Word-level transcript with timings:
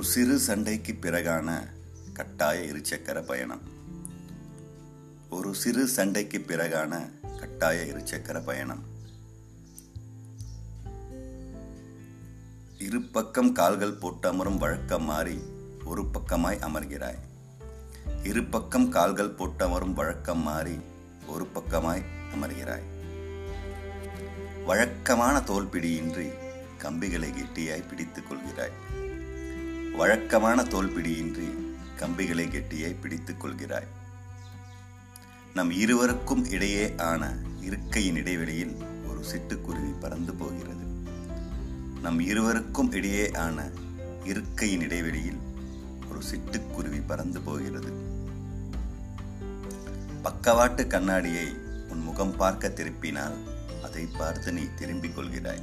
ஒரு 0.00 0.08
சிறு 0.08 0.38
சண்டைக்கு 0.38 0.92
பிறகான 0.92 1.66
கட்டாய 2.12 2.60
இருசக்கர 2.60 3.24
பயணம். 3.24 3.60
ஒரு 5.30 5.54
சிறு 5.54 5.86
சண்டைக்கு 5.86 6.38
பிறகான 6.38 7.10
கட்டாய 7.38 7.84
இருசக்கர 7.84 8.44
பயணம். 8.44 8.84
இரு 12.78 13.00
பக்கம் 13.02 13.52
கால்கள் 13.52 13.92
போட்டு 13.92 14.28
அமரும் 14.28 14.58
வழக்கம் 14.58 15.04
மாறி 15.04 15.38
ஒரு 15.84 16.02
பக்கமாய் 16.02 16.60
அமர்கிறாய். 16.60 17.18
இரு 18.22 18.44
பக்கம் 18.44 18.88
கால்கள் 18.88 19.30
போட்டு 19.30 19.64
அமரும் 19.64 19.94
வழக்கம் 19.94 20.42
மாறி 20.42 20.80
ஒரு 21.26 21.48
பக்கமாய் 21.54 22.02
அமர்கிறாய். 22.34 22.86
வழக்கமான 24.66 25.38
தோல்பிடியின்றி 25.38 26.32
கம்பிகளை 26.78 27.30
கெட்டியாய் 27.30 27.88
பிடித்துக் 27.88 28.32
கொள்கிறாய். 28.32 28.98
வழக்கமான 30.00 30.62
தோல்பிடியின்றி 30.62 31.48
கம்பிகளை 31.96 32.48
கெட்டியே 32.48 33.00
பிடித்துக் 33.00 33.44
கொள்கிறாய். 33.44 33.88
நம் 35.54 35.70
இருவருக்கும் 35.70 36.44
இடையே 36.50 36.94
ஆன 36.96 37.34
இருக்கையின் 37.60 38.16
இடைவெளியில் 38.16 38.76
ஒரு 39.08 39.20
சிட்டுக்குருவி 39.20 40.00
பறந்து 40.00 40.34
போகிறது. 40.34 40.86
நம் 42.02 42.20
இருவருக்கும் 42.20 42.92
இடையே 42.92 43.30
ஆன 43.30 43.68
இருக்கையின் 44.24 44.80
இடைவெளியில் 44.80 45.38
ஒரு 46.10 46.20
சிட்டுக்குருவி 46.30 47.02
பறந்து 47.06 47.40
போகிறது. 47.40 47.92
பக்கவாட்டு 50.22 50.86
கண்ணாடியை 50.86 51.46
உன் 51.88 52.02
முகம் 52.02 52.36
பார்க்க 52.36 52.68
திருப்பினால் 52.68 53.38
அதை 53.84 54.08
பார்த்து 54.18 54.52
நீ 54.52 54.62
திரும்பிக் 54.78 55.18
கொள்கிறாய். 55.18 55.62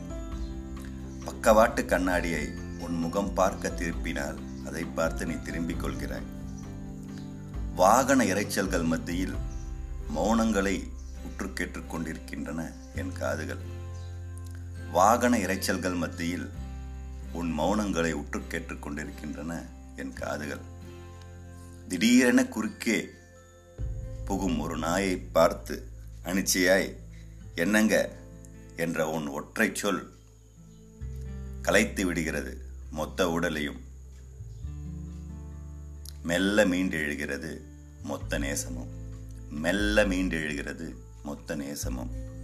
பக்கவாட்டு 1.26 1.86
கண்ணாடியை 1.86 2.66
உன் 2.80 2.98
முகம் 2.98 3.34
பார்க்க 3.34 3.70
திருப்பினால் 3.70 4.38
அதை 4.66 4.84
பார்த்து 4.84 5.26
நீ 5.26 5.34
திரும்பிக் 5.34 5.84
கொள்கிறாய். 5.84 6.26
வாகன 7.76 8.24
இரைச்சல்கள் 8.24 8.86
மத்தியில் 8.86 9.36
மௌனங்களை 10.16 10.88
உற்று 11.26 11.48
கேட்டுக்கொண்டிருக்கின்றன 11.48 12.72
என் 12.96 13.12
காதுகள். 13.12 13.58
வாகன 14.92 15.38
இரைச்சல்கள் 15.38 15.96
மத்தியில் 15.96 16.50
உன் 17.34 17.60
மௌனங்களை 17.60 18.12
உற்று 18.12 18.40
கேட்டுக்கொண்டிருக்கின்றன 18.40 19.66
என் 19.96 20.14
காதுகள். 20.14 20.60
திடீரென 21.88 22.46
குறுக்கே 22.46 23.10
புகும் 24.26 24.60
ஒரு 24.60 24.78
நாயை 24.78 25.18
பார்த்து 25.18 25.88
அனிச்சையாய் 26.24 26.96
என்னங்க? 27.56 28.16
என்ற 28.78 29.10
உன் 29.10 29.28
ஒற்றை 29.28 29.70
சொல் 29.74 30.14
கலைத்து 31.62 32.06
விடுகிறது. 32.06 32.67
மொத்த 32.90 33.30
உடலையும். 33.30 33.80
மெல்ல 36.24 36.66
மீண்டெழுகிறது 36.66 37.62
மொத்த 38.04 38.40
நேசமும். 38.40 38.90
மெல்ல 39.50 40.06
மீண்டெழுகிறது 40.06 40.96
மொத்த 41.24 41.56
நேசமும். 41.56 42.36